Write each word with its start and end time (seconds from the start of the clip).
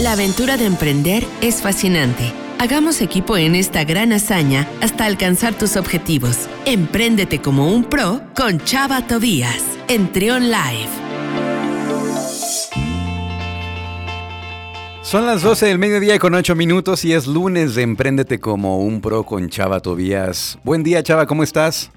La 0.00 0.12
aventura 0.12 0.56
de 0.56 0.64
emprender 0.64 1.24
es 1.40 1.60
fascinante. 1.60 2.32
Hagamos 2.60 3.00
equipo 3.00 3.36
en 3.36 3.56
esta 3.56 3.82
gran 3.82 4.12
hazaña 4.12 4.68
hasta 4.80 5.04
alcanzar 5.04 5.54
tus 5.54 5.76
objetivos. 5.76 6.48
Empréndete 6.66 7.42
como 7.42 7.74
un 7.74 7.82
pro 7.82 8.20
con 8.36 8.60
Chava 8.60 9.08
Tobías 9.08 9.60
en 9.88 10.12
Trion 10.12 10.52
Live. 10.52 10.88
Son 15.02 15.26
las 15.26 15.42
12 15.42 15.66
del 15.66 15.78
mediodía 15.78 16.20
con 16.20 16.32
8 16.32 16.54
minutos 16.54 17.04
y 17.04 17.12
es 17.12 17.26
lunes 17.26 17.74
de 17.74 17.82
Empréndete 17.82 18.38
como 18.38 18.78
un 18.78 19.00
pro 19.00 19.24
con 19.24 19.48
Chava 19.48 19.80
Tobías. 19.80 20.60
Buen 20.62 20.84
día 20.84 21.02
Chava, 21.02 21.26
¿cómo 21.26 21.42
estás? 21.42 21.90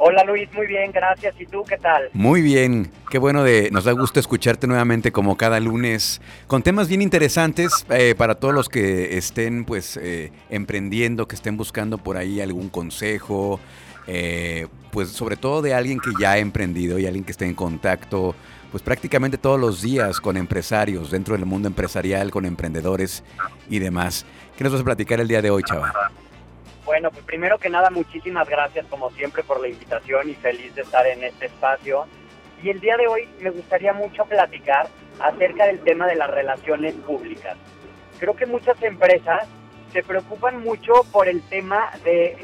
Hola 0.00 0.22
Luis, 0.22 0.48
muy 0.52 0.66
bien, 0.68 0.92
gracias. 0.92 1.34
¿Y 1.40 1.46
tú 1.46 1.64
qué 1.68 1.76
tal? 1.76 2.08
Muy 2.12 2.40
bien, 2.40 2.88
qué 3.10 3.18
bueno 3.18 3.42
de, 3.42 3.68
nos 3.72 3.84
da 3.84 3.92
gusto 3.92 4.20
escucharte 4.20 4.68
nuevamente 4.68 5.10
como 5.10 5.36
cada 5.36 5.58
lunes 5.58 6.20
con 6.46 6.62
temas 6.62 6.88
bien 6.88 7.02
interesantes 7.02 7.84
eh, 7.90 8.14
para 8.16 8.36
todos 8.36 8.54
los 8.54 8.68
que 8.68 9.18
estén 9.18 9.64
pues 9.64 9.96
eh, 9.96 10.30
emprendiendo, 10.50 11.26
que 11.26 11.34
estén 11.34 11.56
buscando 11.56 11.98
por 11.98 12.16
ahí 12.16 12.40
algún 12.40 12.68
consejo, 12.68 13.58
eh, 14.06 14.68
pues 14.92 15.08
sobre 15.08 15.36
todo 15.36 15.62
de 15.62 15.74
alguien 15.74 15.98
que 15.98 16.10
ya 16.20 16.32
ha 16.32 16.38
emprendido 16.38 17.00
y 17.00 17.06
alguien 17.06 17.24
que 17.24 17.32
esté 17.32 17.46
en 17.46 17.54
contacto 17.54 18.36
pues 18.70 18.82
prácticamente 18.84 19.36
todos 19.36 19.58
los 19.58 19.82
días 19.82 20.20
con 20.20 20.36
empresarios 20.36 21.10
dentro 21.10 21.36
del 21.36 21.44
mundo 21.44 21.66
empresarial, 21.66 22.30
con 22.30 22.44
emprendedores 22.44 23.24
y 23.68 23.80
demás. 23.80 24.26
¿Qué 24.56 24.62
nos 24.62 24.72
vas 24.72 24.82
a 24.82 24.84
platicar 24.84 25.18
el 25.20 25.26
día 25.26 25.42
de 25.42 25.50
hoy, 25.50 25.62
Chava? 25.64 25.92
Bueno, 26.88 27.10
pues 27.10 27.22
primero 27.26 27.58
que 27.58 27.68
nada, 27.68 27.90
muchísimas 27.90 28.48
gracias 28.48 28.86
como 28.86 29.10
siempre 29.10 29.42
por 29.42 29.60
la 29.60 29.68
invitación 29.68 30.30
y 30.30 30.34
feliz 30.34 30.74
de 30.74 30.80
estar 30.80 31.06
en 31.06 31.22
este 31.22 31.44
espacio. 31.44 32.06
Y 32.62 32.70
el 32.70 32.80
día 32.80 32.96
de 32.96 33.06
hoy 33.06 33.28
me 33.40 33.50
gustaría 33.50 33.92
mucho 33.92 34.24
platicar 34.24 34.88
acerca 35.20 35.66
del 35.66 35.80
tema 35.80 36.06
de 36.06 36.16
las 36.16 36.30
relaciones 36.30 36.94
públicas. 36.94 37.58
Creo 38.18 38.34
que 38.34 38.46
muchas 38.46 38.82
empresas 38.82 39.46
se 39.92 40.02
preocupan 40.02 40.62
mucho 40.62 41.04
por 41.12 41.28
el 41.28 41.42
tema 41.50 41.90
de, 42.04 42.38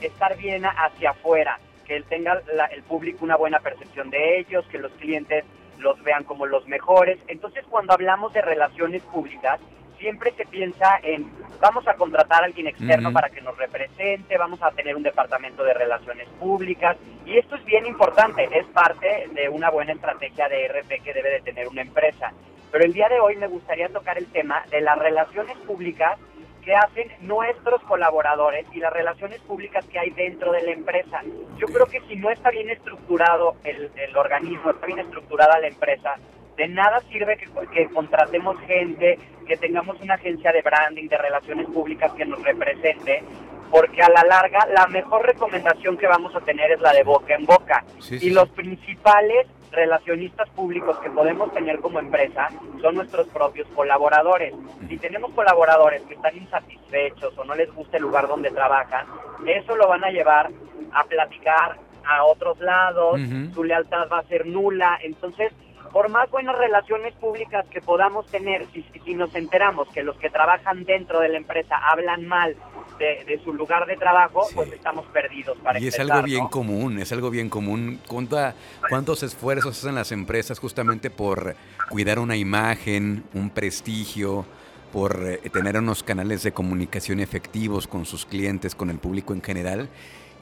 estar 0.00 0.34
bien 0.38 0.64
hacia 0.64 1.10
afuera, 1.10 1.60
que 1.84 2.00
tenga 2.08 2.40
el 2.70 2.82
público 2.84 3.22
una 3.22 3.36
buena 3.36 3.60
percepción 3.60 4.08
de 4.08 4.38
ellos, 4.38 4.64
que 4.70 4.78
los 4.78 4.92
clientes 4.92 5.44
los 5.76 6.02
vean 6.02 6.24
como 6.24 6.46
los 6.46 6.66
mejores. 6.68 7.18
Entonces, 7.28 7.66
cuando 7.68 7.92
hablamos 7.92 8.32
de 8.32 8.40
relaciones 8.40 9.02
públicas, 9.02 9.60
siempre 9.98 10.32
se 10.32 10.46
piensa 10.46 10.98
en 11.02 11.30
vamos 11.60 11.86
a 11.88 11.94
contratar 11.94 12.42
a 12.42 12.46
alguien 12.46 12.68
externo 12.68 13.12
para 13.12 13.30
que 13.30 13.40
nos 13.40 13.56
represente, 13.56 14.38
vamos 14.38 14.62
a 14.62 14.70
tener 14.70 14.96
un 14.96 15.02
departamento 15.02 15.64
de 15.64 15.74
relaciones 15.74 16.28
públicas 16.38 16.96
y 17.26 17.36
esto 17.36 17.56
es 17.56 17.64
bien 17.64 17.84
importante, 17.86 18.48
es 18.52 18.66
parte 18.66 19.28
de 19.32 19.48
una 19.48 19.70
buena 19.70 19.92
estrategia 19.92 20.48
de 20.48 20.68
RP 20.68 21.02
que 21.02 21.12
debe 21.12 21.30
de 21.30 21.40
tener 21.40 21.68
una 21.68 21.82
empresa. 21.82 22.32
Pero 22.70 22.84
el 22.84 22.92
día 22.92 23.08
de 23.08 23.20
hoy 23.20 23.36
me 23.36 23.48
gustaría 23.48 23.88
tocar 23.88 24.18
el 24.18 24.26
tema 24.26 24.62
de 24.70 24.80
las 24.80 24.98
relaciones 24.98 25.56
públicas 25.58 26.18
que 26.62 26.74
hacen 26.74 27.10
nuestros 27.22 27.82
colaboradores 27.84 28.66
y 28.72 28.78
las 28.78 28.92
relaciones 28.92 29.40
públicas 29.40 29.84
que 29.86 29.98
hay 29.98 30.10
dentro 30.10 30.52
de 30.52 30.62
la 30.62 30.72
empresa. 30.72 31.22
Yo 31.56 31.66
creo 31.66 31.86
que 31.86 32.00
si 32.08 32.16
no 32.16 32.30
está 32.30 32.50
bien 32.50 32.68
estructurado 32.68 33.56
el, 33.64 33.90
el 33.96 34.16
organismo, 34.16 34.70
está 34.70 34.86
bien 34.86 34.98
estructurada 34.98 35.58
la 35.60 35.68
empresa, 35.68 36.16
de 36.58 36.66
nada 36.68 37.00
sirve 37.08 37.38
que, 37.72 37.88
contratemos 37.88 38.58
gente, 38.66 39.16
que 39.46 39.56
tengamos 39.56 39.98
una 40.02 40.14
agencia 40.14 40.50
de 40.50 40.60
branding, 40.60 41.08
de 41.08 41.16
relaciones 41.16 41.66
públicas 41.68 42.12
que 42.14 42.26
nos 42.26 42.42
represente, 42.42 43.22
porque 43.70 44.02
a 44.02 44.08
la 44.08 44.24
larga 44.24 44.66
la 44.74 44.88
mejor 44.88 45.24
recomendación 45.24 45.96
que 45.96 46.08
vamos 46.08 46.34
a 46.34 46.40
tener 46.40 46.72
es 46.72 46.80
la 46.80 46.92
de 46.92 47.04
boca 47.04 47.34
en 47.34 47.46
boca. 47.46 47.84
y 48.10 48.30
los 48.30 48.48
principales 48.50 49.46
relacionistas 49.70 50.48
públicos 50.50 50.98
que 50.98 51.10
podemos 51.10 51.52
tener 51.54 51.78
como 51.78 52.00
empresa 52.00 52.48
son 52.80 52.96
nuestros 52.96 53.28
propios 53.28 53.68
colaboradores. 53.68 54.52
Si 54.88 54.96
tenemos 54.98 55.30
colaboradores 55.34 56.02
que 56.02 56.14
están 56.14 56.36
insatisfechos 56.36 57.38
o 57.38 57.44
no 57.44 57.54
les 57.54 57.72
gusta 57.72 57.98
el 57.98 58.02
lugar 58.02 58.26
donde 58.26 58.50
trabajan, 58.50 59.06
eso 59.46 59.76
lo 59.76 59.86
van 59.86 60.02
a 60.04 60.10
llevar 60.10 60.50
a 60.92 61.04
platicar 61.04 61.76
a 62.04 62.24
otros 62.24 62.58
lados, 62.58 63.20
su 63.54 63.62
lealtad 63.62 64.08
va 64.10 64.20
a 64.20 64.22
ser 64.24 64.46
nula, 64.46 64.98
entonces 65.02 65.52
por 65.92 66.08
más 66.08 66.30
buenas 66.30 66.56
relaciones 66.56 67.14
públicas 67.14 67.66
que 67.70 67.80
podamos 67.80 68.26
tener, 68.26 68.66
si, 68.72 68.84
si 69.04 69.14
nos 69.14 69.34
enteramos 69.34 69.88
que 69.88 70.02
los 70.02 70.16
que 70.16 70.30
trabajan 70.30 70.84
dentro 70.84 71.20
de 71.20 71.28
la 71.28 71.38
empresa 71.38 71.76
hablan 71.90 72.26
mal 72.26 72.56
de, 72.98 73.40
su 73.44 73.52
lugar 73.52 73.86
de 73.86 73.96
trabajo, 73.96 74.46
pues 74.54 74.72
estamos 74.72 75.06
perdidos 75.06 75.56
para 75.58 75.78
Y 75.78 75.86
es 75.86 75.98
algo 75.98 76.22
bien 76.22 76.48
común, 76.48 76.98
es 76.98 77.12
algo 77.12 77.30
bien 77.30 77.48
común. 77.48 78.00
¿Cuánta, 78.06 78.54
¿Cuántos 78.88 79.22
esfuerzos 79.22 79.78
hacen 79.78 79.94
las 79.94 80.12
empresas 80.12 80.58
justamente 80.58 81.10
por 81.10 81.54
cuidar 81.90 82.18
una 82.18 82.36
imagen, 82.36 83.24
un 83.34 83.50
prestigio? 83.50 84.44
por 84.92 85.22
eh, 85.22 85.50
tener 85.50 85.76
unos 85.76 86.02
canales 86.02 86.42
de 86.42 86.52
comunicación 86.52 87.20
efectivos 87.20 87.86
con 87.86 88.06
sus 88.06 88.24
clientes, 88.24 88.74
con 88.74 88.88
el 88.88 88.98
público 88.98 89.34
en 89.34 89.42
general, 89.42 89.90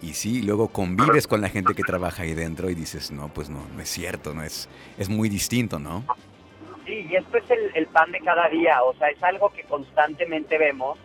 y 0.02 0.14
sí, 0.14 0.42
luego 0.42 0.68
convives 0.68 1.26
con 1.26 1.40
la 1.40 1.48
gente 1.48 1.74
que 1.74 1.82
trabaja 1.82 2.22
ahí 2.22 2.34
dentro 2.34 2.70
y 2.70 2.74
dices, 2.74 3.10
no, 3.10 3.28
pues 3.28 3.48
no, 3.48 3.66
no 3.74 3.82
es 3.82 3.88
cierto, 3.88 4.34
no 4.34 4.42
es, 4.42 4.68
es 4.98 5.08
muy 5.08 5.28
distinto, 5.28 5.78
¿no? 5.78 6.04
Sí, 6.84 7.06
y 7.10 7.16
esto 7.16 7.38
es 7.38 7.44
el, 7.74 7.86
pan 7.86 8.12
de 8.12 8.20
cada 8.20 8.48
día, 8.48 8.82
o 8.82 8.94
sea, 8.94 9.08
es 9.08 9.22
algo 9.22 9.50
que 9.50 9.64
constantemente 9.64 10.58
vemos, 10.58 10.98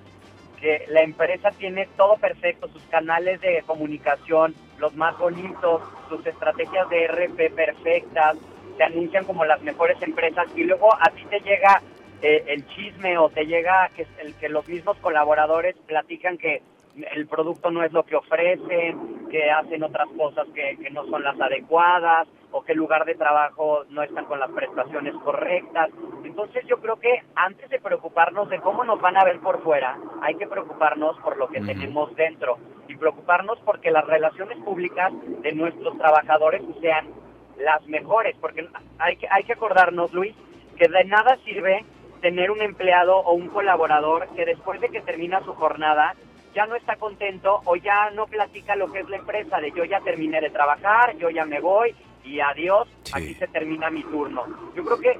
que 0.59 0.85
la 0.90 1.02
empresa 1.02 1.50
tiene 1.52 1.88
todo 1.97 2.18
perfecto, 2.18 2.68
sus 2.68 2.84
canales 2.84 3.41
de 3.41 3.63
comunicación, 3.66 4.53
los 4.78 4.96
más 4.96 5.18
bonitos, 5.18 5.81
sus 6.08 6.25
estrategias 6.25 6.88
de 6.90 7.08
RP 7.08 7.56
perfectas, 7.56 8.38
se 8.78 8.84
anuncian 8.84 9.25
como 9.25 9.44
las 9.46 9.62
mejores 9.63 10.00
empresas 10.02 10.46
y 10.56 10.63
luego 10.63 10.94
a 10.94 11.09
ti 11.09 11.25
te 11.29 11.40
llega 11.40 11.81
eh, 12.22 12.44
el 12.47 12.68
chisme 12.68 13.18
o 13.18 13.29
te 13.29 13.46
llega 13.46 13.90
que, 13.96 14.06
el, 14.19 14.35
que 14.35 14.50
los 14.50 14.68
mismos 14.68 14.97
colaboradores 14.97 15.75
platican 15.88 16.38
que 16.38 16.62
el 16.96 17.28
producto 17.28 17.72
no 17.72 17.84
es 17.84 17.91
lo 17.94 18.03
que 18.03 18.16
ofrecen, 18.16 19.28
que 19.29 19.50
hacen 19.50 19.84
otras 19.84 20.07
cosas 20.18 20.47
que, 20.53 20.78
no 20.91 21.06
son 21.06 21.24
las 21.24 21.40
adecuadas 21.40 22.28
o 22.52 22.63
que 22.63 22.74
el 22.74 22.78
lugar 22.78 23.06
de 23.06 23.16
trabajo 23.16 23.85
no 23.90 24.03
están 24.03 24.25
con 24.25 24.40
las 24.40 24.52
prestaciones 24.52 25.13
correctas. 25.24 25.90
Entonces 26.24 26.66
yo 26.68 26.78
creo 26.78 26.97
que 26.97 27.24
antes 27.35 27.69
de 27.69 27.79
preocuparnos 27.79 28.50
de 28.50 28.59
cómo 28.59 28.84
nos 28.84 29.00
van 29.00 29.18
a 29.18 29.24
ver 29.24 29.40
por 29.40 29.62
fuera, 29.63 29.97
hay 30.22 30.35
que 30.35 30.47
preocuparnos 30.47 31.18
por 31.19 31.38
lo 31.38 31.47
que 31.47 31.62
tenemos 31.62 32.13
dentro 32.16 32.57
y 32.88 32.96
preocuparnos 32.96 33.58
porque 33.59 33.90
las 33.91 34.06
relaciones 34.06 34.58
públicas 34.59 35.13
de 35.41 35.53
nuestros 35.53 35.97
trabajadores 35.97 36.62
sean 36.81 37.08
las 37.58 37.85
mejores, 37.88 38.35
porque 38.41 38.68
hay 38.97 39.16
que, 39.16 39.28
hay 39.29 39.44
que 39.44 39.53
acordarnos, 39.53 40.12
Luis, 40.13 40.35
que 40.78 40.88
de 40.88 41.06
nada 41.06 41.38
sirve 41.46 41.85
tener 42.22 42.52
un 42.52 42.62
empleado 42.62 43.18
o 43.18 43.34
un 43.34 43.47
colaborador 43.50 44.28
que 44.35 44.46
después 44.46 44.79
de 44.81 44.90
que 44.90 45.02
termina 45.02 45.41
su 45.41 45.53
jornada 45.53 46.16
ya 46.53 46.66
no 46.66 46.75
está 46.75 46.95
contento 46.95 47.62
o 47.66 47.75
ya 47.75 48.09
no 48.12 48.28
platica 48.28 48.75
lo 48.75 48.91
que 48.91 49.00
es 49.00 49.09
la 49.09 49.17
empresa, 49.17 49.59
de 49.59 49.72
yo 49.72 49.84
ya 49.85 50.00
terminé 50.01 50.41
de 50.41 50.50
trabajar, 50.50 51.16
yo 51.17 51.29
ya 51.29 51.45
me 51.45 51.59
voy 51.59 51.95
y 52.23 52.39
adiós, 52.39 52.88
aquí 53.13 53.34
se 53.34 53.47
termina 53.47 53.89
mi 53.89 54.03
turno. 54.03 54.44
Yo 54.75 54.84
creo 54.84 55.00
que 55.00 55.19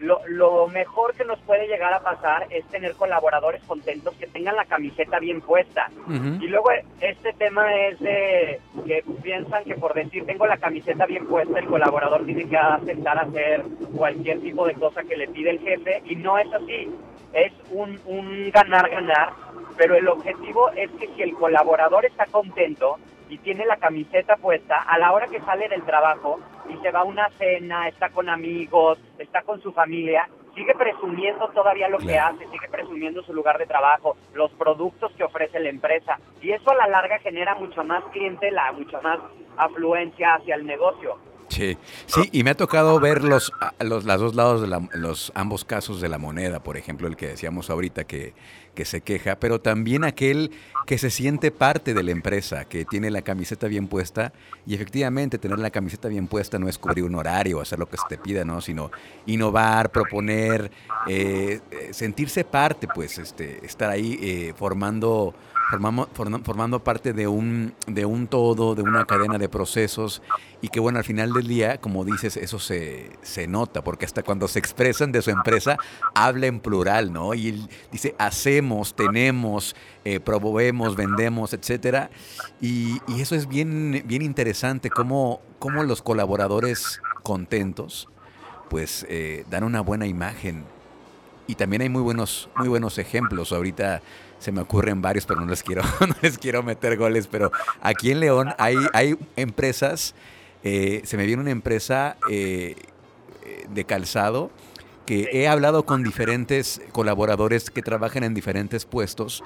lo, 0.00 0.20
lo, 0.28 0.68
mejor 0.68 1.14
que 1.14 1.24
nos 1.24 1.38
puede 1.40 1.66
llegar 1.66 1.92
a 1.92 2.00
pasar 2.00 2.46
es 2.50 2.64
tener 2.66 2.94
colaboradores 2.94 3.62
contentos 3.64 4.14
que 4.14 4.26
tengan 4.26 4.56
la 4.56 4.64
camiseta 4.64 5.18
bien 5.18 5.40
puesta. 5.40 5.90
Y 6.08 6.46
luego 6.46 6.70
este 7.00 7.32
tema 7.32 7.74
es 7.74 7.98
de 7.98 8.60
que 8.86 9.04
piensan 9.22 9.64
que 9.64 9.74
por 9.74 9.94
decir 9.94 10.24
tengo 10.24 10.46
la 10.46 10.58
camiseta 10.58 11.06
bien 11.06 11.26
puesta, 11.26 11.58
el 11.58 11.66
colaborador 11.66 12.24
tiene 12.24 12.48
que 12.48 12.56
aceptar 12.56 13.18
hacer 13.18 13.64
cualquier 13.96 14.40
tipo 14.40 14.66
de 14.66 14.74
cosa 14.74 15.02
que 15.02 15.16
le 15.16 15.28
pide 15.28 15.50
el 15.50 15.60
jefe 15.60 16.02
y 16.04 16.16
no 16.16 16.38
es 16.38 16.52
así. 16.52 16.88
Es 17.32 17.52
un, 17.70 18.00
un 18.06 18.50
ganar-ganar 18.50 19.32
pero 19.78 19.94
el 19.94 20.08
objetivo 20.08 20.70
es 20.72 20.90
que 20.98 21.06
si 21.14 21.22
el 21.22 21.34
colaborador 21.34 22.04
está 22.04 22.26
contento 22.26 22.98
y 23.30 23.38
tiene 23.38 23.64
la 23.64 23.76
camiseta 23.76 24.36
puesta, 24.36 24.82
a 24.82 24.98
la 24.98 25.12
hora 25.12 25.28
que 25.28 25.40
sale 25.40 25.68
del 25.68 25.84
trabajo 25.84 26.40
y 26.68 26.76
se 26.78 26.90
va 26.90 27.00
a 27.00 27.04
una 27.04 27.30
cena, 27.38 27.86
está 27.86 28.10
con 28.10 28.28
amigos, 28.28 28.98
está 29.18 29.42
con 29.42 29.62
su 29.62 29.72
familia, 29.72 30.28
sigue 30.54 30.74
presumiendo 30.74 31.48
todavía 31.50 31.88
lo 31.88 31.98
que 31.98 32.18
hace, 32.18 32.44
sigue 32.48 32.68
presumiendo 32.68 33.22
su 33.22 33.32
lugar 33.32 33.58
de 33.58 33.66
trabajo, 33.66 34.16
los 34.34 34.50
productos 34.52 35.12
que 35.12 35.24
ofrece 35.24 35.60
la 35.60 35.68
empresa. 35.68 36.18
Y 36.42 36.50
eso 36.50 36.70
a 36.72 36.74
la 36.74 36.88
larga 36.88 37.18
genera 37.20 37.54
mucho 37.54 37.84
más 37.84 38.02
clientela, 38.06 38.72
mucha 38.72 39.00
más 39.00 39.20
afluencia 39.56 40.34
hacia 40.34 40.56
el 40.56 40.66
negocio. 40.66 41.18
Sí, 41.48 41.78
sí, 42.06 42.28
y 42.32 42.42
me 42.44 42.50
ha 42.50 42.54
tocado 42.54 43.00
ver 43.00 43.24
los, 43.24 43.52
los, 43.80 44.04
dos 44.04 44.34
lados 44.34 44.60
de 44.60 44.98
los 44.98 45.32
ambos 45.34 45.64
casos 45.64 46.00
de 46.00 46.08
la 46.08 46.18
moneda, 46.18 46.62
por 46.62 46.76
ejemplo, 46.76 47.08
el 47.08 47.16
que 47.16 47.28
decíamos 47.28 47.70
ahorita 47.70 48.04
que, 48.04 48.34
que 48.78 48.84
se 48.84 49.00
queja, 49.00 49.40
pero 49.40 49.60
también 49.60 50.04
aquel 50.04 50.52
que 50.86 50.98
se 50.98 51.10
siente 51.10 51.50
parte 51.50 51.94
de 51.94 52.04
la 52.04 52.12
empresa, 52.12 52.64
que 52.64 52.84
tiene 52.84 53.10
la 53.10 53.22
camiseta 53.22 53.66
bien 53.66 53.88
puesta, 53.88 54.32
y 54.68 54.74
efectivamente 54.76 55.36
tener 55.36 55.58
la 55.58 55.70
camiseta 55.70 56.06
bien 56.06 56.28
puesta 56.28 56.60
no 56.60 56.68
es 56.68 56.78
cubrir 56.78 57.02
un 57.02 57.16
horario, 57.16 57.60
hacer 57.60 57.80
lo 57.80 57.88
que 57.88 57.96
se 57.96 58.04
te 58.08 58.18
pida, 58.18 58.44
¿no? 58.44 58.60
Sino 58.60 58.92
innovar, 59.26 59.90
proponer, 59.90 60.70
eh, 61.08 61.58
eh, 61.72 61.88
sentirse 61.92 62.44
parte, 62.44 62.86
pues, 62.86 63.18
este, 63.18 63.66
estar 63.66 63.90
ahí 63.90 64.16
eh, 64.22 64.54
formando 64.56 65.34
formamos, 65.68 66.08
formando 66.14 66.82
parte 66.82 67.12
de 67.12 67.28
un, 67.28 67.74
de 67.86 68.04
un 68.04 68.26
todo, 68.26 68.74
de 68.74 68.82
una 68.82 69.04
cadena 69.04 69.38
de 69.38 69.48
procesos 69.48 70.22
y 70.60 70.68
que 70.68 70.80
bueno, 70.80 70.98
al 70.98 71.04
final 71.04 71.32
del 71.32 71.46
día, 71.46 71.78
como 71.78 72.04
dices, 72.04 72.36
eso 72.36 72.58
se, 72.58 73.10
se 73.22 73.46
nota, 73.46 73.82
porque 73.84 74.04
hasta 74.04 74.22
cuando 74.22 74.48
se 74.48 74.58
expresan 74.58 75.12
de 75.12 75.22
su 75.22 75.30
empresa, 75.30 75.76
habla 76.14 76.46
en 76.46 76.60
plural, 76.60 77.12
¿no? 77.12 77.34
Y 77.34 77.48
él 77.48 77.68
dice, 77.92 78.14
hacemos, 78.18 78.67
tenemos, 78.94 79.74
eh, 80.04 80.20
promovemos, 80.20 80.96
vendemos, 80.96 81.52
etcétera. 81.52 82.10
Y, 82.60 83.00
y, 83.08 83.20
eso 83.20 83.34
es 83.34 83.48
bien, 83.48 84.02
bien 84.06 84.22
interesante, 84.22 84.90
cómo, 84.90 85.40
cómo 85.58 85.82
los 85.82 86.02
colaboradores 86.02 87.00
contentos, 87.22 88.08
pues 88.70 89.06
eh, 89.08 89.44
dan 89.50 89.64
una 89.64 89.80
buena 89.80 90.06
imagen. 90.06 90.64
Y 91.46 91.54
también 91.54 91.82
hay 91.82 91.88
muy 91.88 92.02
buenos, 92.02 92.48
muy 92.56 92.68
buenos 92.68 92.98
ejemplos. 92.98 93.52
Ahorita 93.52 94.02
se 94.38 94.52
me 94.52 94.60
ocurren 94.60 95.02
varios, 95.02 95.26
pero 95.26 95.40
no 95.40 95.46
les 95.46 95.62
quiero, 95.62 95.82
no 96.00 96.14
les 96.22 96.38
quiero 96.38 96.62
meter 96.62 96.96
goles. 96.96 97.26
Pero 97.26 97.50
aquí 97.80 98.10
en 98.10 98.20
León 98.20 98.54
hay, 98.58 98.76
hay 98.92 99.16
empresas, 99.36 100.14
eh, 100.62 101.02
se 101.04 101.16
me 101.16 101.26
viene 101.26 101.42
una 101.42 101.50
empresa 101.50 102.16
eh, 102.30 102.76
de 103.70 103.84
calzado 103.84 104.50
que 105.08 105.30
he 105.32 105.48
hablado 105.48 105.86
con 105.86 106.02
diferentes 106.02 106.82
colaboradores 106.92 107.70
que 107.70 107.80
trabajan 107.80 108.24
en 108.24 108.34
diferentes 108.34 108.84
puestos 108.84 109.42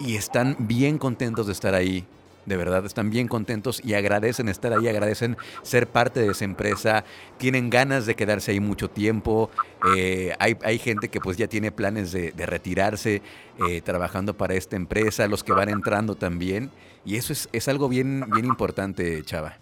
y 0.00 0.16
están 0.16 0.56
bien 0.58 0.98
contentos 0.98 1.46
de 1.46 1.52
estar 1.52 1.72
ahí 1.72 2.04
de 2.46 2.56
verdad 2.56 2.84
están 2.84 3.10
bien 3.10 3.28
contentos 3.28 3.80
y 3.84 3.94
agradecen 3.94 4.48
estar 4.48 4.72
ahí, 4.72 4.88
agradecen 4.88 5.36
ser 5.62 5.86
parte 5.86 6.18
de 6.18 6.32
esa 6.32 6.44
empresa, 6.44 7.04
tienen 7.38 7.70
ganas 7.70 8.06
de 8.06 8.16
quedarse 8.16 8.50
ahí 8.50 8.58
mucho 8.58 8.90
tiempo, 8.90 9.50
eh, 9.96 10.34
hay, 10.40 10.56
hay, 10.64 10.78
gente 10.78 11.08
que 11.08 11.20
pues 11.20 11.36
ya 11.36 11.46
tiene 11.46 11.70
planes 11.70 12.10
de, 12.10 12.32
retirarse 12.44 13.22
eh, 13.66 13.80
trabajando 13.82 14.34
para 14.34 14.54
esta 14.54 14.74
empresa, 14.74 15.28
los 15.28 15.44
que 15.44 15.52
van 15.52 15.68
entrando 15.68 16.16
también, 16.16 16.70
y 17.06 17.16
eso 17.16 17.32
es, 17.32 17.48
es 17.52 17.68
algo 17.68 17.88
bien, 17.88 18.24
bien 18.34 18.44
importante, 18.44 19.22
Chava. 19.22 19.56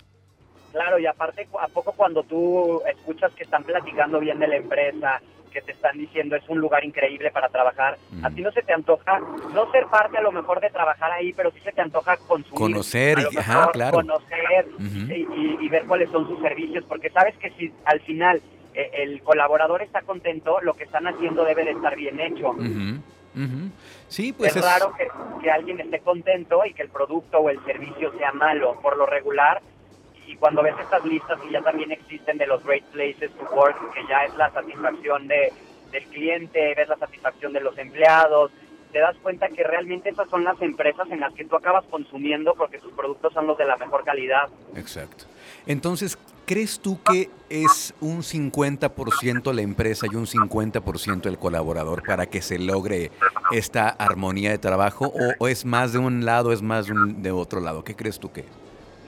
Claro, 0.72 0.98
y 0.98 1.06
aparte, 1.06 1.46
¿a 1.60 1.68
poco 1.68 1.92
cuando 1.92 2.22
tú 2.22 2.80
escuchas 2.90 3.32
que 3.34 3.44
están 3.44 3.62
platicando 3.62 4.18
bien 4.18 4.38
de 4.40 4.48
la 4.48 4.56
empresa, 4.56 5.20
que 5.52 5.62
te 5.62 5.72
están 5.72 5.98
diciendo 5.98 6.36
es 6.36 6.48
un 6.48 6.58
lugar 6.58 6.84
increíble 6.84 7.30
para 7.30 7.48
trabajar, 7.48 7.98
a 8.22 8.30
ti 8.30 8.42
no 8.42 8.50
se 8.52 8.62
te 8.62 8.72
antoja 8.72 9.20
no 9.54 9.70
ser 9.70 9.86
parte 9.86 10.18
a 10.18 10.22
lo 10.22 10.32
mejor 10.32 10.60
de 10.60 10.70
trabajar 10.70 11.12
ahí, 11.12 11.32
pero 11.32 11.50
sí 11.50 11.60
se 11.60 11.72
te 11.72 11.80
antoja 11.80 12.16
consumir. 12.16 12.58
Conocer, 12.58 13.18
y, 13.18 13.36
claro. 13.72 13.96
Conocer 13.98 14.66
y, 14.80 15.68
ver 15.68 15.84
cuáles 15.86 16.10
son 16.10 16.26
sus 16.26 16.40
servicios, 16.40 16.84
porque 16.86 17.10
sabes 17.10 17.36
que 17.38 17.50
si 17.52 17.72
al 17.84 18.00
final 18.00 18.42
eh, 18.74 18.90
el 18.94 19.22
colaborador 19.22 19.82
está 19.82 20.02
contento, 20.02 20.60
lo 20.60 20.74
que 20.74 20.84
están 20.84 21.06
haciendo 21.06 21.44
debe 21.44 21.64
de 21.64 21.72
estar 21.72 21.96
bien 21.96 22.20
hecho. 22.20 22.54
Sí, 24.08 24.34
pues 24.34 24.54
es, 24.54 24.62
raro 24.62 24.92
que, 24.94 25.08
que 25.42 25.50
alguien 25.50 25.80
esté 25.80 26.00
contento 26.00 26.66
y 26.66 26.74
que 26.74 26.82
el 26.82 26.90
producto 26.90 27.38
o 27.38 27.48
el 27.48 27.64
servicio 27.64 28.12
sea 28.18 28.32
malo. 28.32 28.78
Por 28.82 28.98
lo 28.98 29.06
regular, 29.06 29.62
y 30.26 30.36
cuando 30.36 30.62
ves 30.62 30.74
estas 30.80 31.04
listas 31.04 31.40
que 31.40 31.50
ya 31.50 31.60
también 31.62 31.92
existen 31.92 32.38
de 32.38 32.46
los 32.46 32.64
Great 32.64 32.84
Places 32.84 33.30
to 33.32 33.54
Work, 33.54 33.92
que 33.92 34.06
ya 34.08 34.24
es 34.24 34.34
la 34.36 34.50
satisfacción 34.50 35.28
de, 35.28 35.52
del 35.90 36.04
cliente, 36.04 36.74
ves 36.76 36.88
la 36.88 36.96
satisfacción 36.96 37.52
de 37.52 37.60
los 37.60 37.76
empleados, 37.78 38.50
te 38.92 38.98
das 38.98 39.16
cuenta 39.22 39.48
que 39.48 39.64
realmente 39.64 40.10
esas 40.10 40.28
son 40.28 40.44
las 40.44 40.60
empresas 40.60 41.10
en 41.10 41.20
las 41.20 41.32
que 41.32 41.44
tú 41.44 41.56
acabas 41.56 41.84
consumiendo 41.90 42.54
porque 42.54 42.78
sus 42.78 42.92
productos 42.92 43.32
son 43.32 43.46
los 43.46 43.56
de 43.56 43.64
la 43.64 43.76
mejor 43.76 44.04
calidad. 44.04 44.48
Exacto. 44.76 45.24
Entonces, 45.66 46.18
¿crees 46.44 46.78
tú 46.78 47.00
que 47.02 47.30
es 47.48 47.94
un 48.00 48.18
50% 48.18 49.52
la 49.52 49.62
empresa 49.62 50.06
y 50.10 50.16
un 50.16 50.26
50% 50.26 51.26
el 51.26 51.38
colaborador 51.38 52.02
para 52.06 52.26
que 52.26 52.42
se 52.42 52.58
logre 52.58 53.10
esta 53.50 53.88
armonía 53.88 54.50
de 54.50 54.58
trabajo? 54.58 55.12
¿O, 55.38 55.48
es 55.48 55.64
más 55.64 55.94
de 55.94 55.98
un 55.98 56.24
lado, 56.24 56.52
es 56.52 56.60
más 56.60 56.86
de, 56.86 56.94
de 57.16 57.30
otro 57.30 57.60
lado? 57.60 57.84
¿Qué 57.84 57.96
crees 57.96 58.18
tú 58.20 58.30
que 58.30 58.40
es? 58.40 58.61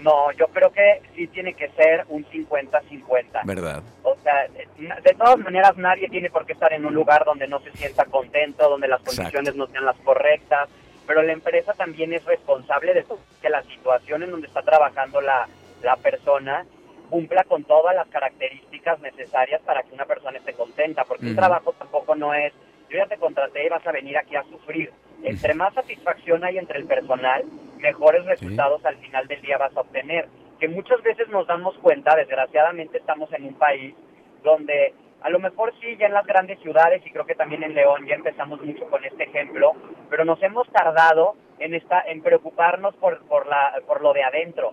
No, 0.04 0.30
yo 0.32 0.48
creo 0.48 0.70
que 0.70 1.00
sí 1.16 1.26
tiene 1.28 1.54
que 1.54 1.70
ser 1.70 2.04
un 2.10 2.26
50-50. 2.26 3.40
¿Verdad? 3.44 3.82
O 4.02 4.14
sea, 4.22 4.46
de 4.48 5.14
todas 5.14 5.38
maneras 5.38 5.78
nadie 5.78 6.10
tiene 6.10 6.28
por 6.28 6.44
qué 6.44 6.52
estar 6.52 6.74
en 6.74 6.84
un 6.84 6.92
lugar 6.92 7.24
donde 7.24 7.48
no 7.48 7.58
se 7.60 7.72
sienta 7.72 8.04
contento, 8.04 8.68
donde 8.68 8.86
las 8.86 9.00
condiciones 9.00 9.56
no 9.56 9.66
sean 9.66 9.86
las 9.86 9.96
correctas, 10.04 10.68
pero 11.06 11.22
la 11.22 11.32
empresa 11.32 11.72
también 11.72 12.12
es 12.12 12.22
responsable 12.26 12.92
de 12.92 13.06
que 13.40 13.48
la 13.48 13.62
situación 13.62 14.22
en 14.22 14.30
donde 14.30 14.46
está 14.46 14.60
trabajando 14.60 15.22
la, 15.22 15.48
la 15.82 15.96
persona 15.96 16.66
cumpla 17.08 17.44
con 17.44 17.64
todas 17.64 17.96
las 17.96 18.08
características 18.08 19.00
necesarias 19.00 19.62
para 19.62 19.84
que 19.84 19.94
una 19.94 20.04
persona 20.04 20.36
esté 20.36 20.52
contenta, 20.52 21.04
porque 21.04 21.26
un 21.26 21.36
trabajo 21.36 21.72
tampoco 21.78 22.14
no 22.14 22.34
es, 22.34 22.52
yo 22.90 22.98
ya 22.98 23.06
te 23.06 23.16
contraté 23.16 23.64
y 23.64 23.70
vas 23.70 23.86
a 23.86 23.92
venir 23.92 24.18
aquí 24.18 24.36
a 24.36 24.42
sufrir. 24.44 24.92
Entre 25.22 25.54
más 25.54 25.72
satisfacción 25.74 26.44
hay 26.44 26.58
entre 26.58 26.78
el 26.78 26.86
personal, 26.86 27.44
mejores 27.78 28.24
resultados 28.24 28.84
al 28.84 28.96
final 28.96 29.26
del 29.26 29.40
día 29.40 29.58
vas 29.58 29.76
a 29.76 29.80
obtener. 29.80 30.28
Que 30.58 30.68
muchas 30.68 31.02
veces 31.02 31.28
nos 31.28 31.46
damos 31.46 31.76
cuenta, 31.78 32.14
desgraciadamente 32.16 32.98
estamos 32.98 33.32
en 33.32 33.44
un 33.44 33.54
país 33.54 33.94
donde 34.42 34.94
a 35.22 35.30
lo 35.30 35.38
mejor 35.38 35.72
sí, 35.80 35.96
ya 35.96 36.06
en 36.06 36.12
las 36.12 36.26
grandes 36.26 36.58
ciudades 36.60 37.02
y 37.06 37.10
creo 37.10 37.24
que 37.24 37.34
también 37.34 37.62
en 37.62 37.74
León 37.74 38.06
ya 38.06 38.14
empezamos 38.14 38.60
mucho 38.60 38.84
con 38.90 39.02
este 39.04 39.24
ejemplo, 39.24 39.72
pero 40.10 40.24
nos 40.26 40.42
hemos 40.42 40.68
tardado 40.68 41.34
en 41.58 41.74
esta, 41.74 42.02
en 42.02 42.22
preocuparnos 42.22 42.94
por, 42.96 43.24
por, 43.26 43.46
la, 43.46 43.80
por 43.86 44.02
lo 44.02 44.12
de 44.12 44.22
adentro. 44.22 44.72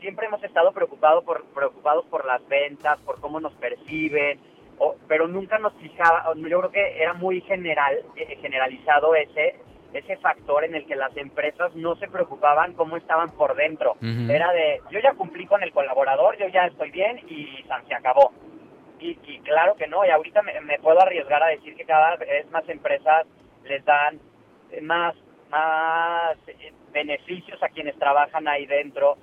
Siempre 0.00 0.26
hemos 0.26 0.44
estado 0.44 0.72
preocupados 0.72 1.24
por, 1.24 1.46
preocupados 1.46 2.04
por 2.06 2.26
las 2.26 2.46
ventas, 2.46 2.98
por 3.00 3.20
cómo 3.20 3.40
nos 3.40 3.54
perciben, 3.54 4.38
pero 5.08 5.28
nunca 5.28 5.58
nos 5.58 5.72
fijaba, 5.74 6.30
yo 6.34 6.58
creo 6.58 6.70
que 6.70 7.02
era 7.02 7.14
muy 7.14 7.40
general, 7.42 7.96
eh, 8.16 8.36
generalizado 8.42 9.14
ese 9.14 9.56
ese 9.92 10.16
factor 10.18 10.64
en 10.64 10.74
el 10.74 10.86
que 10.86 10.96
las 10.96 11.16
empresas 11.16 11.74
no 11.74 11.96
se 11.96 12.08
preocupaban 12.08 12.74
cómo 12.74 12.96
estaban 12.96 13.30
por 13.32 13.54
dentro. 13.56 13.96
Era 14.02 14.52
de, 14.52 14.80
yo 14.90 15.00
ya 15.00 15.14
cumplí 15.14 15.46
con 15.46 15.62
el 15.62 15.72
colaborador, 15.72 16.36
yo 16.38 16.48
ya 16.48 16.66
estoy 16.66 16.90
bien 16.90 17.18
y 17.28 17.64
se 17.88 17.94
acabó. 17.94 18.32
Y, 18.98 19.14
claro 19.40 19.76
que 19.76 19.86
no, 19.86 20.04
y 20.04 20.10
ahorita 20.10 20.42
me, 20.42 20.78
puedo 20.78 21.00
arriesgar 21.00 21.42
a 21.42 21.48
decir 21.48 21.76
que 21.76 21.84
cada 21.84 22.16
vez 22.16 22.50
más 22.50 22.68
empresas 22.68 23.26
les 23.64 23.84
dan 23.84 24.18
más, 24.82 25.14
más 25.50 26.36
eh, 26.46 26.72
beneficios 26.92 27.62
a 27.62 27.68
quienes 27.68 27.96
trabajan 27.98 28.48
ahí 28.48 28.66
dentro. 28.66 29.18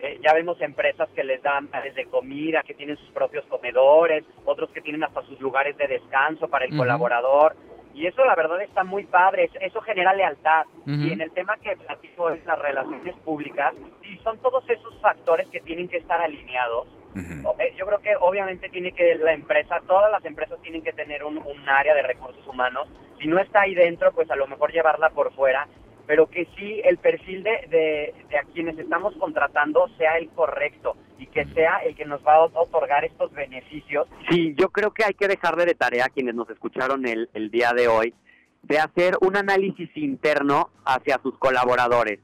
Eh, 0.00 0.20
ya 0.22 0.32
vemos 0.32 0.60
empresas 0.60 1.08
que 1.10 1.24
les 1.24 1.42
dan 1.42 1.68
de 1.94 2.04
comida, 2.06 2.62
que 2.62 2.74
tienen 2.74 2.96
sus 2.98 3.10
propios 3.10 3.44
comedores, 3.46 4.24
otros 4.44 4.70
que 4.70 4.80
tienen 4.80 5.02
hasta 5.02 5.22
sus 5.22 5.40
lugares 5.40 5.76
de 5.76 5.88
descanso 5.88 6.48
para 6.48 6.66
el 6.66 6.76
colaborador. 6.76 7.56
Y 7.98 8.06
eso 8.06 8.24
la 8.24 8.36
verdad 8.36 8.62
está 8.62 8.84
muy 8.84 9.04
padre, 9.06 9.50
eso 9.60 9.80
genera 9.80 10.14
lealtad. 10.14 10.66
Y 10.86 11.12
en 11.12 11.20
el 11.20 11.32
tema 11.32 11.56
que 11.56 11.76
platico 11.76 12.30
es 12.30 12.46
las 12.46 12.56
relaciones 12.56 13.16
públicas, 13.24 13.74
y 14.04 14.16
son 14.18 14.38
todos 14.38 14.62
esos 14.70 15.00
factores 15.00 15.48
que 15.48 15.58
tienen 15.60 15.88
que 15.88 15.96
estar 15.96 16.20
alineados. 16.20 16.86
Eh, 17.16 17.74
yo 17.76 17.86
creo 17.86 17.98
que 17.98 18.14
obviamente 18.20 18.68
tiene 18.68 18.92
que 18.92 19.16
la 19.16 19.32
empresa, 19.32 19.80
todas 19.88 20.12
las 20.12 20.24
empresas 20.24 20.60
tienen 20.62 20.82
que 20.82 20.92
tener 20.92 21.24
un, 21.24 21.38
un 21.38 21.68
área 21.68 21.92
de 21.92 22.02
recursos 22.02 22.46
humanos. 22.46 22.88
Si 23.20 23.26
no 23.26 23.40
está 23.40 23.62
ahí 23.62 23.74
dentro, 23.74 24.12
pues 24.12 24.30
a 24.30 24.36
lo 24.36 24.46
mejor 24.46 24.70
llevarla 24.70 25.10
por 25.10 25.32
fuera 25.34 25.66
pero 26.08 26.26
que 26.26 26.48
sí 26.56 26.80
el 26.84 26.96
perfil 26.96 27.42
de, 27.42 27.68
de, 27.68 28.38
a 28.38 28.42
quienes 28.54 28.78
estamos 28.78 29.14
contratando 29.16 29.88
sea 29.98 30.16
el 30.16 30.30
correcto 30.30 30.96
y 31.18 31.26
que 31.26 31.44
sea 31.52 31.80
el 31.84 31.94
que 31.94 32.06
nos 32.06 32.26
va 32.26 32.36
a 32.36 32.44
otorgar 32.44 33.04
estos 33.04 33.30
beneficios. 33.34 34.08
Sí, 34.30 34.54
yo 34.56 34.70
creo 34.70 34.90
que 34.90 35.04
hay 35.04 35.12
que 35.12 35.28
dejarle 35.28 35.66
de 35.66 35.74
tarea 35.74 36.06
a 36.06 36.08
quienes 36.08 36.34
nos 36.34 36.48
escucharon 36.48 37.06
el, 37.06 37.28
el 37.34 37.50
día 37.50 37.72
de 37.76 37.88
hoy 37.88 38.14
de 38.62 38.78
hacer 38.78 39.18
un 39.20 39.36
análisis 39.36 39.90
interno 39.96 40.70
hacia 40.86 41.20
sus 41.22 41.36
colaboradores. 41.36 42.20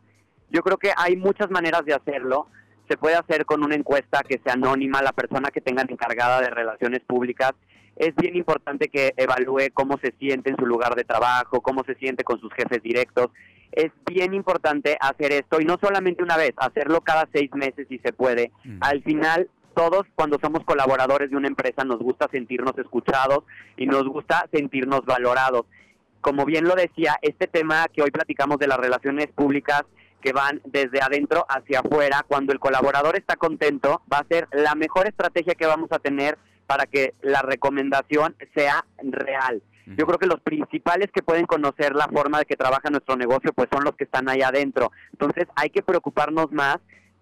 Yo 0.49 0.63
creo 0.63 0.79
que 0.79 0.93
hay 0.97 1.17
muchas 1.17 1.51
maneras 1.51 1.85
de 1.85 1.93
hacerlo. 1.93 2.47
Se 2.89 2.97
puede 2.97 3.17
hacer 3.17 3.45
con 3.45 3.63
una 3.63 3.75
encuesta 3.75 4.23
que 4.27 4.41
sea 4.43 4.55
anónima, 4.55 5.03
la 5.03 5.13
persona 5.13 5.51
que 5.51 5.61
tengan 5.61 5.91
encargada 5.91 6.41
de 6.41 6.49
relaciones 6.49 7.01
públicas 7.01 7.53
es 7.97 8.15
bien 8.17 8.37
importante 8.37 8.89
que 8.89 9.13
evalúe 9.17 9.71
cómo 9.73 9.99
se 9.99 10.13
siente 10.19 10.51
en 10.51 10.57
su 10.57 10.67
lugar 10.67 10.95
de 10.95 11.05
trabajo, 11.05 11.61
cómo 11.61 11.85
se 11.85 11.95
siente 11.95 12.25
con 12.25 12.41
sus 12.41 12.53
jefes 12.55 12.83
directos. 12.83 13.29
Es 13.75 13.93
bien 14.07 14.35
importante 14.35 14.97
hacer 15.01 15.33
esto 15.33 15.61
y 15.61 15.65
no 15.65 15.79
solamente 15.81 16.23
una 16.23 16.37
vez, 16.37 16.53
hacerlo 16.57 17.01
cada 17.01 17.29
seis 17.33 17.51
meses 17.55 17.87
si 17.89 17.99
se 17.99 18.13
puede. 18.13 18.53
Mm. 18.65 18.79
Al 18.81 19.03
final, 19.03 19.49
todos 19.75 20.05
cuando 20.15 20.39
somos 20.41 20.65
colaboradores 20.65 21.31
de 21.31 21.37
una 21.37 21.49
empresa 21.49 21.85
nos 21.85 21.99
gusta 21.99 22.29
sentirnos 22.31 22.77
escuchados 22.79 23.45
y 23.77 23.87
nos 23.87 24.05
gusta 24.05 24.49
sentirnos 24.53 25.05
valorados. 25.05 25.67
Como 26.21 26.45
bien 26.45 26.65
lo 26.65 26.75
decía, 26.75 27.17
este 27.21 27.47
tema 27.47 27.87
que 27.93 28.03
hoy 28.03 28.11
platicamos 28.11 28.59
de 28.59 28.69
las 28.69 28.79
relaciones 28.79 29.27
públicas 29.29 29.83
que 30.23 30.33
van 30.33 30.63
desde 30.65 31.03
adentro 31.03 31.45
hacia 31.51 31.81
afuera, 31.81 32.25
cuando 32.27 32.53
el 32.53 32.59
colaborador 32.59 33.17
está 33.17 33.37
contento, 33.37 34.01
va 34.11 34.21
a 34.21 34.27
ser 34.27 34.49
la 34.53 34.75
mejor 34.75 35.07
estrategia 35.07 35.55
que 35.55 35.67
vamos 35.67 35.93
a 35.93 35.99
tener 35.99 36.39
para 36.67 36.87
que 36.87 37.13
la 37.21 37.43
recomendación 37.43 38.35
sea 38.55 38.87
real. 39.03 39.63
Yo 39.87 40.07
creo 40.07 40.19
que 40.19 40.27
los 40.27 40.41
principales 40.41 41.11
que 41.13 41.23
pueden 41.23 41.47
conocer 41.47 41.95
la 41.95 42.09
forma 42.09 42.39
de 42.39 42.47
que 42.47 42.57
trabaja 42.57 42.89
nuestro 42.91 43.17
negocio 43.17 43.53
pues 43.53 43.69
son 43.71 43.85
los 43.85 43.95
que 43.97 44.05
están 44.05 44.29
ahí 44.29 44.41
adentro. 44.41 44.91
Entonces 45.13 45.47
hay 45.57 45.71
que 45.71 45.83
preocuparnos 45.83 46.51
más 46.53 46.79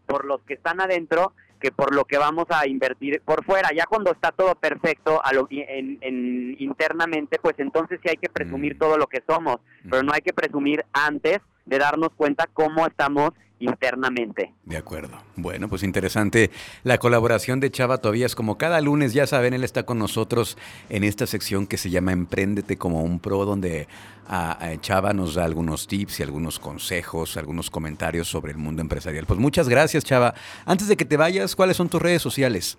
por 0.07 0.25
los 0.25 0.41
que 0.43 0.55
están 0.55 0.81
adentro 0.81 1.33
que 1.63 1.71
por 1.71 1.95
lo 1.95 2.05
que 2.05 2.19
vamos 2.19 2.47
a 2.51 2.67
invertir 2.67 3.23
por 3.25 3.45
fuera. 3.45 3.71
Ya 3.75 3.87
cuando 3.87 4.11
está 4.13 4.33
todo 4.33 4.55
perfecto 4.57 5.25
a 5.25 5.33
lo, 5.33 5.47
en, 5.51 6.57
internamente, 6.59 7.39
pues 7.41 7.55
entonces 7.59 8.01
sí 8.03 8.09
hay 8.11 8.17
que 8.17 8.29
presumir 8.29 8.79
todo 8.79 8.99
lo 8.99 9.07
que 9.07 9.23
somos, 9.29 9.59
pero 9.89 10.03
no 10.03 10.13
hay 10.13 10.23
que 10.23 10.33
presumir 10.33 10.85
antes 10.93 11.39
de 11.65 11.79
darnos 11.79 12.11
cuenta 12.17 12.49
cómo 12.53 12.85
estamos 12.85 13.31
internamente. 13.65 14.55
De 14.65 14.77
acuerdo. 14.77 15.19
Bueno, 15.37 15.69
pues 15.69 15.83
interesante 15.83 16.51
la 16.85 16.99
colaboración 16.99 17.61
de 17.61 17.71
Chava 17.71 17.99
Tobías. 17.99 18.35
Como 18.35 18.59
cada 18.59 18.81
lunes, 18.81 19.13
ya 19.13 19.27
saben, 19.27 19.55
él 19.55 19.65
está 19.65 19.85
con 19.85 19.99
nosotros 19.99 20.57
en 20.89 21.05
esta 21.05 21.27
sección 21.27 21.67
que 21.67 21.77
se 21.77 21.91
llama 21.91 22.13
Empréndete 22.13 22.77
como 22.77 23.03
un 23.03 23.21
pro, 23.21 23.45
donde 23.45 23.89
a, 24.27 24.59
Chava 24.81 25.13
nos 25.13 25.35
da 25.35 25.45
algunos 25.45 25.87
tips 25.87 26.21
y 26.21 26.23
algunos 26.23 26.59
consejos, 26.59 27.37
algunos 27.37 27.71
comentarios 27.71 28.29
sobre 28.29 28.53
el 28.53 28.59
mundo 28.59 28.83
empresarial. 28.83 29.27
Pues 29.27 29.39
muchas 29.39 29.69
gracias, 29.69 30.05
Chava. 30.05 30.35
Antes 30.65 30.89
de 30.89 30.97
que 30.97 31.05
te 31.05 31.17
vayas, 31.17 31.57
¿cuáles 31.57 31.77
son 31.77 31.89
tus 31.89 32.01
redes 32.01 32.23
sociales? 32.23 32.79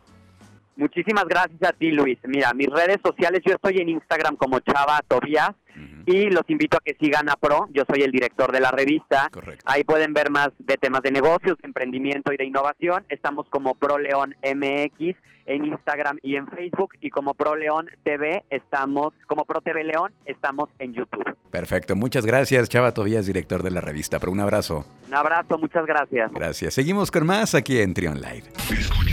Muchísimas 0.75 1.25
gracias 1.25 1.61
a 1.63 1.73
ti, 1.73 1.91
Luis. 1.91 2.17
Mira, 2.23 2.53
mis 2.53 2.67
redes 2.67 2.97
sociales, 3.03 3.41
yo 3.45 3.53
estoy 3.53 3.77
en 3.77 3.89
Instagram 3.89 4.35
como 4.35 4.59
Chava 4.59 4.99
Tobías 5.07 5.51
y 6.05 6.29
los 6.29 6.43
invito 6.49 6.77
a 6.77 6.81
que 6.83 6.95
sigan 6.99 7.29
a 7.29 7.35
Pro. 7.35 7.67
Yo 7.71 7.83
soy 7.87 8.03
el 8.03 8.11
director 8.11 8.51
de 8.51 8.59
la 8.59 8.71
revista. 8.71 9.29
Ahí 9.65 9.83
pueden 9.83 10.13
ver 10.13 10.29
más 10.31 10.49
de 10.59 10.77
temas 10.77 11.01
de 11.01 11.11
negocios, 11.11 11.57
de 11.61 11.67
emprendimiento 11.67 12.33
y 12.33 12.37
de 12.37 12.45
innovación. 12.45 13.05
Estamos 13.09 13.47
como 13.49 13.75
Pro 13.75 13.97
León 13.97 14.35
MX 14.43 15.15
en 15.45 15.65
Instagram 15.65 16.17
y 16.21 16.35
en 16.35 16.47
Facebook 16.47 16.93
y 17.01 17.09
como 17.09 17.33
Pro 17.33 17.55
León 17.55 17.89
TV 18.03 18.43
estamos, 18.49 19.13
como 19.27 19.45
Pro 19.45 19.61
TV 19.61 19.83
León 19.83 20.13
estamos 20.25 20.69
en 20.79 20.93
YouTube. 20.93 21.35
Perfecto, 21.51 21.95
muchas 21.95 22.25
gracias 22.25 22.69
Chava 22.69 22.93
Tobías, 22.93 23.27
director 23.27 23.61
de 23.61 23.71
la 23.71 23.81
revista. 23.81 24.19
Pero 24.19 24.31
un 24.31 24.39
abrazo. 24.39 24.85
Un 25.07 25.13
abrazo, 25.13 25.57
muchas 25.57 25.85
gracias. 25.85 26.31
Gracias. 26.31 26.73
Seguimos 26.73 27.11
con 27.11 27.25
más 27.25 27.53
aquí 27.55 27.79
en 27.79 27.93
Trion 27.93 28.19
Live. 28.21 29.12